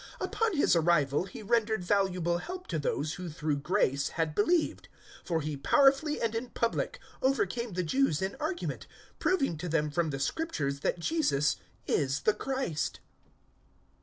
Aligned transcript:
Upon 0.19 0.55
his 0.57 0.75
arrival 0.75 1.25
he 1.25 1.43
rendered 1.43 1.83
valuable 1.83 2.39
help 2.39 2.65
to 2.69 2.79
those 2.79 3.13
who 3.13 3.29
through 3.29 3.57
grace 3.57 4.09
had 4.09 4.33
believed; 4.33 4.87
018:028 5.19 5.27
for 5.27 5.41
he 5.41 5.55
powerfully 5.57 6.19
and 6.19 6.33
in 6.33 6.49
public 6.49 6.99
overcame 7.21 7.73
the 7.73 7.83
Jews 7.83 8.19
in 8.19 8.35
argument, 8.39 8.87
proving 9.19 9.57
to 9.59 9.69
them 9.69 9.91
from 9.91 10.09
the 10.09 10.17
Scriptures 10.19 10.79
that 10.79 10.97
Jesus 10.97 11.57
is 11.85 12.21
the 12.21 12.33
Christ. 12.33 12.99